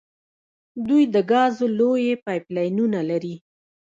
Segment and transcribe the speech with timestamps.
[0.87, 3.35] دوی د ګازو لویې پایپ لاینونه لري.